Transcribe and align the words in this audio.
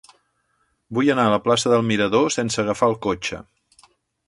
Vull 0.97 1.11
anar 1.15 1.25
a 1.29 1.33
la 1.33 1.39
plaça 1.43 1.73
del 1.75 1.85
Mirador 1.91 2.27
sense 2.39 2.65
agafar 2.65 2.91
el 2.95 2.99
cotxe. 3.09 3.45